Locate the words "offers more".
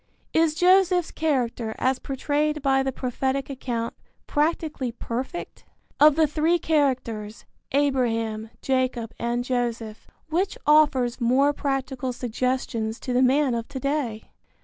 10.65-11.53